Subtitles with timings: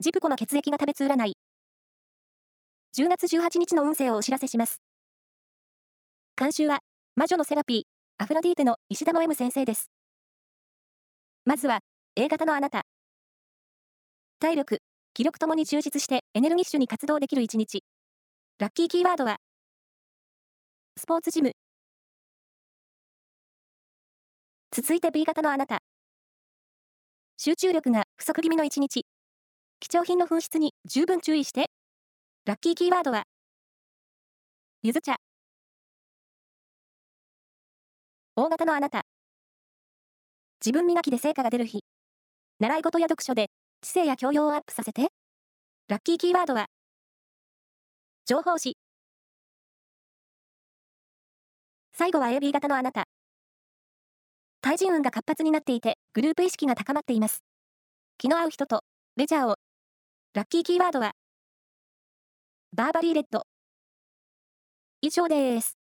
[0.00, 1.36] ジプコの血液が食べつ占い。
[2.96, 4.80] 10月18日の運勢をお知らせします。
[6.36, 6.78] 監修は、
[7.16, 7.82] 魔女のセラピー、
[8.22, 9.90] アフロディーテの石田の M 先生です。
[11.44, 11.80] まずは、
[12.14, 12.82] A 型のあなた。
[14.38, 14.78] 体力、
[15.14, 17.82] 気力ともに充実してエネルギッシュに活動できる一日。
[18.60, 19.38] ラッキーキーワードは、
[20.96, 21.54] スポーツジム。
[24.70, 25.80] 続いて B 型のあなた。
[27.36, 29.04] 集中力が不足気味の一日。
[29.80, 31.70] 貴重品の紛失に十分注意して。
[32.46, 33.22] ラッキーキーワードは、
[34.82, 35.16] ゆず茶。
[38.34, 39.02] 大型のあなた。
[40.60, 41.84] 自分磨きで成果が出る日。
[42.58, 43.50] 習い事や読書で
[43.80, 45.08] 知性や教養をアップさせて。
[45.86, 46.66] ラッキーキーワードは、
[48.26, 48.76] 情報誌。
[51.92, 53.04] 最後は AB 型のあなた。
[54.60, 57.44] 対人運が活発になっていて、グループ意識が高まっています。
[58.18, 58.82] 気の合う人と、
[59.16, 59.67] レジャーを。
[60.38, 61.16] ラッキーキーワードは、
[62.72, 63.42] バーバリーレッド。
[65.00, 65.77] 以上です。